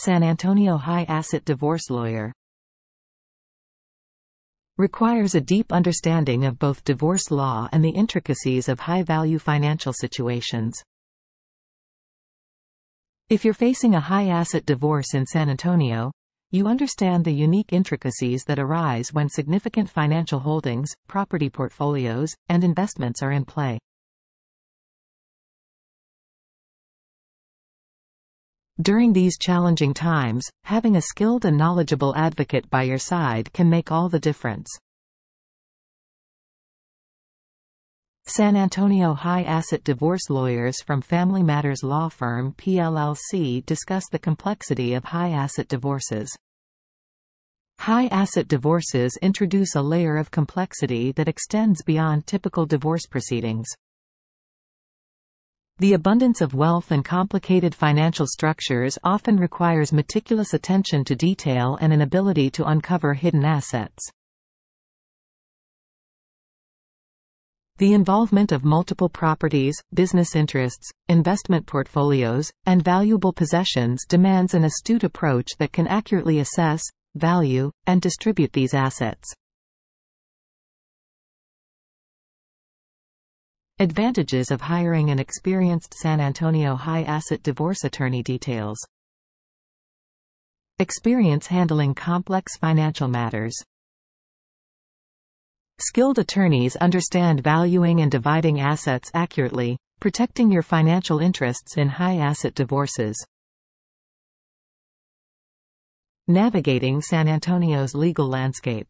San 0.00 0.22
Antonio 0.22 0.76
High 0.76 1.02
Asset 1.08 1.44
Divorce 1.44 1.90
Lawyer 1.90 2.32
requires 4.76 5.34
a 5.34 5.40
deep 5.40 5.72
understanding 5.72 6.44
of 6.44 6.56
both 6.56 6.84
divorce 6.84 7.32
law 7.32 7.68
and 7.72 7.84
the 7.84 7.90
intricacies 7.90 8.68
of 8.68 8.78
high-value 8.78 9.40
financial 9.40 9.92
situations. 9.92 10.80
If 13.28 13.44
you're 13.44 13.54
facing 13.54 13.96
a 13.96 14.00
high-asset 14.00 14.64
divorce 14.66 15.14
in 15.14 15.26
San 15.26 15.50
Antonio, 15.50 16.12
you 16.52 16.68
understand 16.68 17.24
the 17.24 17.34
unique 17.34 17.72
intricacies 17.72 18.44
that 18.44 18.60
arise 18.60 19.12
when 19.12 19.28
significant 19.28 19.90
financial 19.90 20.38
holdings, 20.38 20.94
property 21.08 21.50
portfolios, 21.50 22.32
and 22.48 22.62
investments 22.62 23.20
are 23.20 23.32
in 23.32 23.44
play. 23.44 23.80
During 28.80 29.12
these 29.12 29.36
challenging 29.36 29.92
times, 29.92 30.44
having 30.62 30.94
a 30.94 31.02
skilled 31.02 31.44
and 31.44 31.58
knowledgeable 31.58 32.14
advocate 32.14 32.70
by 32.70 32.84
your 32.84 32.98
side 32.98 33.52
can 33.52 33.68
make 33.68 33.90
all 33.90 34.08
the 34.08 34.20
difference. 34.20 34.68
San 38.26 38.54
Antonio 38.54 39.14
High 39.14 39.42
Asset 39.42 39.82
Divorce 39.82 40.30
Lawyers 40.30 40.80
from 40.80 41.00
Family 41.00 41.42
Matters 41.42 41.82
Law 41.82 42.08
Firm 42.08 42.52
PLLC 42.52 43.66
discuss 43.66 44.04
the 44.12 44.18
complexity 44.18 44.94
of 44.94 45.02
high 45.02 45.30
asset 45.30 45.66
divorces. 45.66 46.30
High 47.80 48.06
asset 48.06 48.46
divorces 48.46 49.18
introduce 49.22 49.74
a 49.74 49.82
layer 49.82 50.16
of 50.16 50.30
complexity 50.30 51.10
that 51.12 51.26
extends 51.26 51.82
beyond 51.82 52.28
typical 52.28 52.64
divorce 52.64 53.06
proceedings. 53.06 53.66
The 55.80 55.92
abundance 55.92 56.40
of 56.40 56.54
wealth 56.54 56.90
and 56.90 57.04
complicated 57.04 57.72
financial 57.72 58.26
structures 58.26 58.98
often 59.04 59.36
requires 59.36 59.92
meticulous 59.92 60.52
attention 60.52 61.04
to 61.04 61.14
detail 61.14 61.78
and 61.80 61.92
an 61.92 62.00
ability 62.00 62.50
to 62.50 62.66
uncover 62.66 63.14
hidden 63.14 63.44
assets. 63.44 64.10
The 67.76 67.92
involvement 67.92 68.50
of 68.50 68.64
multiple 68.64 69.08
properties, 69.08 69.76
business 69.94 70.34
interests, 70.34 70.90
investment 71.08 71.64
portfolios, 71.66 72.50
and 72.66 72.82
valuable 72.82 73.32
possessions 73.32 74.04
demands 74.08 74.54
an 74.54 74.64
astute 74.64 75.04
approach 75.04 75.46
that 75.60 75.72
can 75.72 75.86
accurately 75.86 76.40
assess, 76.40 76.82
value, 77.14 77.70
and 77.86 78.02
distribute 78.02 78.52
these 78.52 78.74
assets. 78.74 79.32
Advantages 83.80 84.50
of 84.50 84.60
hiring 84.60 85.10
an 85.10 85.20
experienced 85.20 85.94
San 85.94 86.20
Antonio 86.20 86.74
high 86.74 87.04
asset 87.04 87.44
divorce 87.44 87.84
attorney 87.84 88.24
details. 88.24 88.76
Experience 90.80 91.46
handling 91.46 91.94
complex 91.94 92.56
financial 92.56 93.06
matters. 93.06 93.54
Skilled 95.80 96.18
attorneys 96.18 96.74
understand 96.74 97.44
valuing 97.44 98.00
and 98.00 98.10
dividing 98.10 98.58
assets 98.58 99.12
accurately, 99.14 99.78
protecting 100.00 100.50
your 100.50 100.62
financial 100.62 101.20
interests 101.20 101.76
in 101.76 101.88
high-asset 101.88 102.56
divorces. 102.56 103.16
Navigating 106.26 107.00
San 107.00 107.28
Antonio's 107.28 107.94
legal 107.94 108.26
landscape 108.26 108.88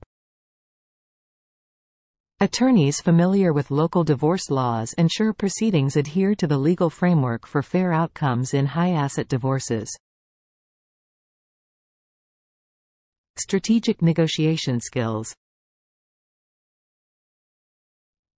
Attorneys 2.40 3.00
familiar 3.00 3.52
with 3.52 3.72
local 3.72 4.04
divorce 4.04 4.48
laws 4.48 4.92
ensure 4.92 5.32
proceedings 5.32 5.96
adhere 5.96 6.36
to 6.36 6.46
the 6.46 6.56
legal 6.56 6.88
framework 6.88 7.48
for 7.48 7.64
fair 7.64 7.92
outcomes 7.92 8.54
in 8.54 8.64
high-asset 8.64 9.26
divorces. 9.26 9.90
Strategic 13.40 14.02
negotiation 14.02 14.78
skills 14.78 15.34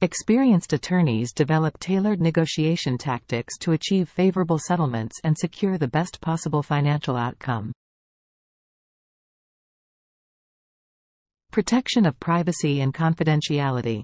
Experienced 0.00 0.72
attorneys 0.72 1.34
develop 1.34 1.78
tailored 1.78 2.22
negotiation 2.22 2.96
tactics 2.96 3.58
to 3.58 3.72
achieve 3.72 4.08
favorable 4.08 4.58
settlements 4.58 5.20
and 5.24 5.36
secure 5.36 5.76
the 5.76 5.88
best 5.88 6.22
possible 6.22 6.62
financial 6.62 7.18
outcome. 7.18 7.70
Protection 11.50 12.06
of 12.06 12.20
privacy 12.20 12.80
and 12.80 12.94
confidentiality. 12.94 14.02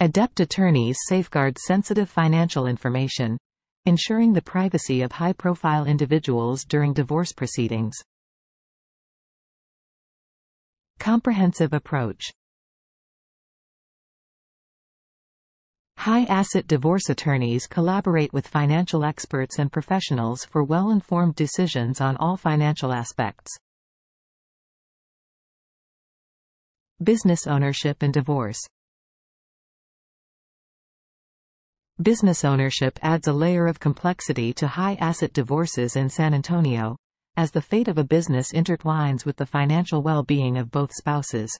Adept 0.00 0.40
attorneys 0.40 0.98
safeguard 1.06 1.56
sensitive 1.56 2.10
financial 2.10 2.66
information, 2.66 3.38
ensuring 3.84 4.32
the 4.32 4.42
privacy 4.42 5.02
of 5.02 5.12
high-profile 5.12 5.86
individuals 5.86 6.64
during 6.64 6.92
divorce 6.92 7.32
proceedings. 7.32 7.94
Comprehensive 10.98 11.72
approach 11.72 12.24
High-asset 15.98 16.66
divorce 16.66 17.08
attorneys 17.08 17.68
collaborate 17.68 18.32
with 18.32 18.48
financial 18.48 19.04
experts 19.04 19.60
and 19.60 19.70
professionals 19.70 20.44
for 20.44 20.64
well-informed 20.64 21.36
decisions 21.36 22.00
on 22.00 22.16
all 22.16 22.36
financial 22.36 22.92
aspects. 22.92 23.56
Business 27.02 27.46
ownership 27.46 28.02
and 28.02 28.12
divorce 28.12 28.58
Business 32.02 32.44
ownership 32.44 32.98
adds 33.02 33.28
a 33.28 33.32
layer 33.32 33.66
of 33.66 33.78
complexity 33.78 34.52
to 34.54 34.66
high-asset 34.66 35.32
divorces 35.32 35.94
in 35.94 36.08
San 36.08 36.34
Antonio, 36.34 36.96
as 37.36 37.52
the 37.52 37.62
fate 37.62 37.86
of 37.86 37.98
a 37.98 38.04
business 38.04 38.52
intertwines 38.52 39.24
with 39.24 39.36
the 39.36 39.46
financial 39.46 40.02
well-being 40.02 40.58
of 40.58 40.72
both 40.72 40.92
spouses. 40.92 41.56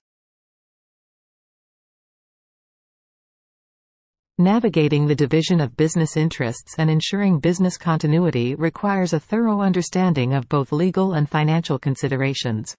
Navigating 4.38 5.06
the 5.06 5.14
division 5.14 5.60
of 5.60 5.76
business 5.76 6.16
interests 6.16 6.74
and 6.78 6.90
ensuring 6.90 7.38
business 7.38 7.76
continuity 7.76 8.56
requires 8.56 9.12
a 9.12 9.20
thorough 9.20 9.60
understanding 9.60 10.34
of 10.34 10.48
both 10.48 10.72
legal 10.72 11.14
and 11.14 11.28
financial 11.28 11.78
considerations. 11.78 12.76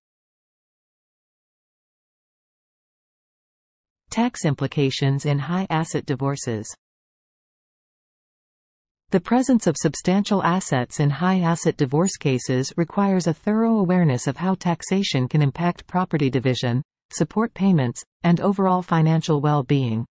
Tax 4.09 4.43
implications 4.45 5.25
in 5.25 5.37
high-asset 5.37 6.05
divorces 6.05 6.67
The 9.11 9.19
presence 9.19 9.67
of 9.67 9.75
substantial 9.77 10.43
assets 10.43 10.99
in 10.99 11.09
high-asset 11.09 11.77
divorce 11.77 12.17
cases 12.17 12.73
requires 12.77 13.27
a 13.27 13.33
thorough 13.33 13.77
awareness 13.77 14.27
of 14.27 14.37
how 14.37 14.55
taxation 14.55 15.27
can 15.27 15.41
impact 15.41 15.87
property 15.87 16.29
division, 16.29 16.83
support 17.11 17.53
payments, 17.53 18.03
and 18.23 18.39
overall 18.39 18.81
financial 18.81 19.41
well-being. 19.41 20.05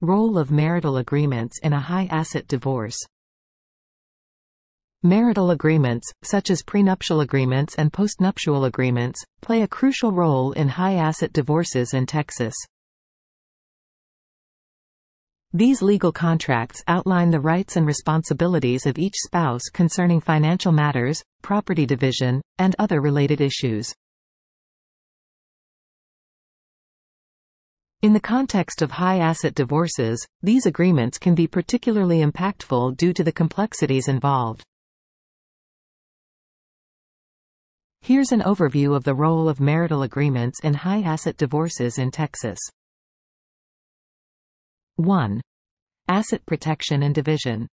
Role 0.00 0.36
of 0.36 0.50
marital 0.50 0.96
agreements 0.96 1.58
in 1.62 1.72
a 1.72 1.80
high-asset 1.80 2.46
divorce 2.48 2.98
Marital 5.04 5.50
agreements, 5.50 6.08
such 6.22 6.48
as 6.48 6.62
prenuptial 6.62 7.22
agreements 7.22 7.74
and 7.74 7.92
postnuptial 7.92 8.68
agreements, 8.68 9.20
play 9.40 9.62
a 9.62 9.66
crucial 9.66 10.12
role 10.12 10.52
in 10.52 10.68
high-asset 10.68 11.32
divorces 11.32 11.92
in 11.92 12.06
Texas. 12.06 12.54
These 15.52 15.82
legal 15.82 16.12
contracts 16.12 16.84
outline 16.86 17.30
the 17.30 17.40
rights 17.40 17.74
and 17.74 17.84
responsibilities 17.84 18.86
of 18.86 18.96
each 18.96 19.16
spouse 19.16 19.62
concerning 19.72 20.20
financial 20.20 20.70
matters, 20.70 21.20
property 21.42 21.84
division, 21.84 22.40
and 22.58 22.76
other 22.78 23.00
related 23.00 23.40
issues. 23.40 23.92
In 28.02 28.12
the 28.12 28.20
context 28.20 28.82
of 28.82 28.92
high-asset 28.92 29.56
divorces, 29.56 30.24
these 30.42 30.66
agreements 30.66 31.18
can 31.18 31.34
be 31.34 31.48
particularly 31.48 32.24
impactful 32.24 32.96
due 32.96 33.12
to 33.12 33.24
the 33.24 33.32
complexities 33.32 34.06
involved. 34.06 34.62
Here's 38.04 38.32
an 38.32 38.40
overview 38.40 38.96
of 38.96 39.04
the 39.04 39.14
role 39.14 39.48
of 39.48 39.60
marital 39.60 40.02
agreements 40.02 40.58
in 40.64 40.74
high-asset 40.74 41.36
divorces 41.36 41.98
in 41.98 42.10
Texas. 42.10 42.58
1. 44.96 45.40
Asset 46.08 46.44
protection 46.44 47.04
and 47.04 47.14
division. 47.14 47.68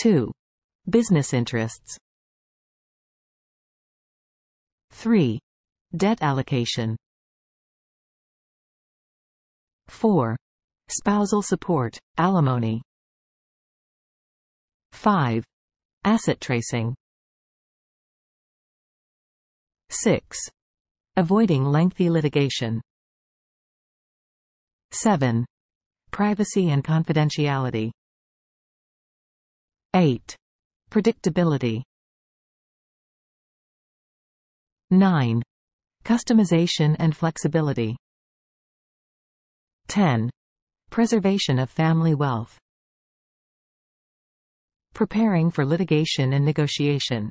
2. 0.00 0.32
Business 0.88 1.34
interests. 1.34 1.98
3. 4.92 5.38
Debt 5.94 6.22
allocation. 6.22 6.96
4. 9.88 10.34
Spousal 10.88 11.42
support, 11.42 11.98
alimony. 12.16 12.80
5. 14.92 15.44
Asset 16.04 16.40
tracing. 16.40 16.94
6. 19.92 20.38
Avoiding 21.16 21.64
lengthy 21.66 22.08
litigation. 22.08 22.80
7. 24.92 25.44
Privacy 26.10 26.70
and 26.70 26.82
confidentiality. 26.82 27.90
8. 29.94 30.36
Predictability. 30.90 31.82
9. 34.90 35.42
Customization 36.04 36.96
and 36.98 37.14
flexibility. 37.14 37.96
10. 39.88 40.30
Preservation 40.88 41.58
of 41.58 41.68
family 41.68 42.14
wealth. 42.14 42.58
Preparing 44.94 45.50
for 45.50 45.66
litigation 45.66 46.32
and 46.32 46.44
negotiation. 46.44 47.30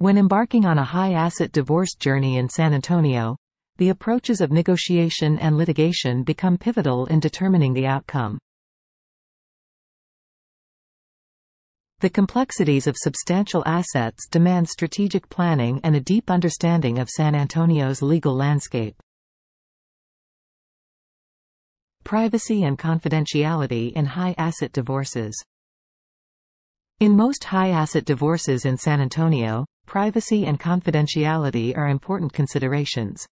When 0.00 0.16
embarking 0.16 0.64
on 0.64 0.78
a 0.78 0.82
high-asset 0.82 1.52
divorce 1.52 1.94
journey 1.94 2.38
in 2.38 2.48
San 2.48 2.72
Antonio, 2.72 3.36
the 3.76 3.90
approaches 3.90 4.40
of 4.40 4.50
negotiation 4.50 5.38
and 5.38 5.58
litigation 5.58 6.22
become 6.22 6.56
pivotal 6.56 7.04
in 7.04 7.20
determining 7.20 7.74
the 7.74 7.86
outcome. 7.86 8.38
The 11.98 12.08
complexities 12.08 12.86
of 12.86 12.96
substantial 12.96 13.62
assets 13.66 14.26
demand 14.30 14.70
strategic 14.70 15.28
planning 15.28 15.82
and 15.84 15.94
a 15.94 16.00
deep 16.00 16.30
understanding 16.30 16.98
of 16.98 17.10
San 17.10 17.34
Antonio's 17.34 18.00
legal 18.00 18.34
landscape. 18.34 18.96
Privacy 22.04 22.64
and 22.64 22.78
confidentiality 22.78 23.92
in 23.92 24.06
high-asset 24.06 24.72
divorces 24.72 25.34
In 27.00 27.16
most 27.16 27.44
high-asset 27.44 28.04
divorces 28.04 28.66
in 28.66 28.76
San 28.76 29.00
Antonio, 29.00 29.64
privacy 29.86 30.44
and 30.44 30.60
confidentiality 30.60 31.74
are 31.74 31.88
important 31.88 32.30
considerations. 32.34 33.26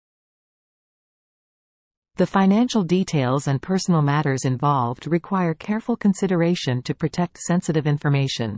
The 2.14 2.28
financial 2.28 2.84
details 2.84 3.48
and 3.48 3.60
personal 3.60 4.02
matters 4.02 4.44
involved 4.44 5.08
require 5.08 5.52
careful 5.52 5.96
consideration 5.96 6.80
to 6.82 6.94
protect 6.94 7.38
sensitive 7.38 7.88
information. 7.88 8.56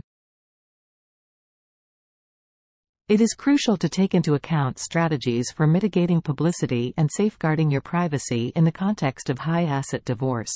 It 3.07 3.19
is 3.19 3.33
crucial 3.33 3.77
to 3.77 3.89
take 3.89 4.13
into 4.13 4.35
account 4.35 4.77
strategies 4.77 5.49
for 5.49 5.65
mitigating 5.65 6.21
publicity 6.21 6.93
and 6.97 7.09
safeguarding 7.11 7.71
your 7.71 7.81
privacy 7.81 8.53
in 8.55 8.63
the 8.63 8.71
context 8.71 9.31
of 9.31 9.39
high-asset 9.39 10.05
divorce. 10.05 10.53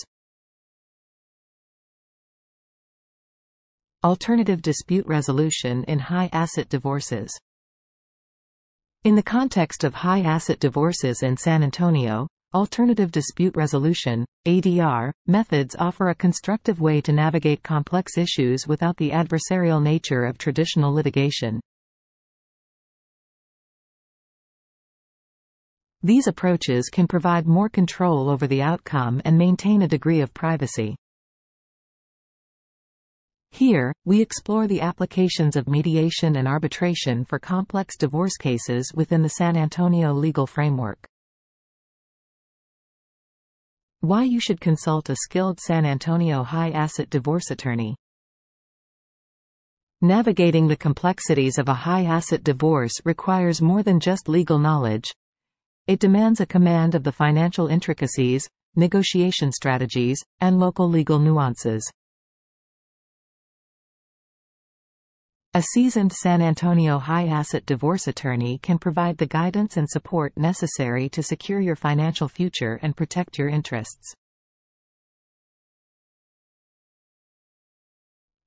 Alternative 4.03 4.61
dispute 4.61 5.07
resolution 5.07 5.85
in 5.85 5.97
high-asset 5.97 6.67
divorces 6.67 7.31
In 9.05 9.15
the 9.15 9.23
context 9.23 9.85
of 9.85 9.93
high-asset 9.93 10.59
divorces 10.59 11.23
in 11.23 11.37
San 11.37 11.63
Antonio, 11.63 12.27
Alternative 12.53 13.09
Dispute 13.09 13.55
Resolution, 13.55 14.25
ADR, 14.45 15.13
methods 15.25 15.77
offer 15.79 16.09
a 16.09 16.15
constructive 16.15 16.81
way 16.81 16.99
to 16.99 17.13
navigate 17.13 17.63
complex 17.63 18.17
issues 18.17 18.67
without 18.67 18.97
the 18.97 19.11
adversarial 19.11 19.81
nature 19.81 20.25
of 20.25 20.37
traditional 20.37 20.93
litigation. 20.93 21.61
These 26.01 26.27
approaches 26.27 26.89
can 26.89 27.07
provide 27.07 27.47
more 27.47 27.69
control 27.69 28.29
over 28.29 28.47
the 28.47 28.61
outcome 28.61 29.21
and 29.23 29.37
maintain 29.37 29.81
a 29.81 29.87
degree 29.87 30.19
of 30.19 30.33
privacy. 30.33 30.97
Here, 33.53 33.93
we 34.03 34.19
explore 34.19 34.65
the 34.65 34.81
applications 34.81 35.55
of 35.55 35.67
mediation 35.67 36.37
and 36.37 36.47
arbitration 36.47 37.23
for 37.23 37.37
complex 37.37 37.95
divorce 37.95 38.35
cases 38.35 38.91
within 38.95 39.21
the 39.21 39.29
San 39.29 39.55
Antonio 39.55 40.11
legal 40.11 40.47
framework. 40.47 41.05
Why 43.99 44.23
you 44.23 44.39
should 44.39 44.59
consult 44.59 45.11
a 45.11 45.15
skilled 45.15 45.59
San 45.59 45.85
Antonio 45.85 46.41
high-asset 46.41 47.11
divorce 47.11 47.51
attorney. 47.51 47.95
Navigating 50.01 50.67
the 50.67 50.75
complexities 50.75 51.59
of 51.59 51.69
a 51.69 51.75
high-asset 51.75 52.43
divorce 52.43 52.93
requires 53.05 53.61
more 53.61 53.83
than 53.83 53.99
just 53.99 54.27
legal 54.27 54.57
knowledge, 54.57 55.13
it 55.85 55.99
demands 55.99 56.41
a 56.41 56.47
command 56.47 56.95
of 56.95 57.03
the 57.03 57.11
financial 57.11 57.67
intricacies, 57.67 58.49
negotiation 58.75 59.51
strategies, 59.51 60.17
and 60.41 60.59
local 60.59 60.89
legal 60.89 61.19
nuances. 61.19 61.87
A 65.55 65.61
seasoned 65.61 66.11
San 66.11 66.41
Antonio 66.41 66.97
high-asset 66.97 67.63
divorce 67.67 68.07
attorney 68.07 68.57
can 68.63 68.79
provide 68.79 69.19
the 69.19 69.27
guidance 69.27 69.77
and 69.77 69.87
support 69.87 70.35
necessary 70.35 71.07
to 71.09 71.21
secure 71.21 71.59
your 71.59 71.75
financial 71.75 72.27
future 72.27 72.79
and 72.81 72.97
protect 72.97 73.37
your 73.37 73.49
interests. 73.49 74.15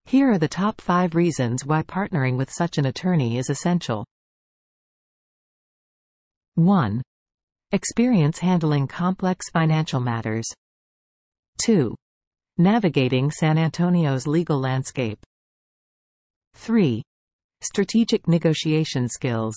Here 0.06 0.32
are 0.32 0.38
the 0.38 0.48
top 0.48 0.80
five 0.80 1.14
reasons 1.14 1.64
why 1.64 1.84
partnering 1.84 2.36
with 2.36 2.50
such 2.50 2.76
an 2.76 2.86
attorney 2.86 3.38
is 3.38 3.50
essential. 3.50 4.04
1. 6.56 7.02
Experience 7.70 8.40
handling 8.40 8.88
complex 8.88 9.48
financial 9.50 10.00
matters. 10.00 10.46
2. 11.64 11.94
Navigating 12.58 13.30
San 13.30 13.58
Antonio's 13.58 14.26
legal 14.26 14.58
landscape. 14.58 15.24
3. 16.56 17.02
Strategic 17.62 18.26
negotiation 18.26 19.08
skills. 19.08 19.54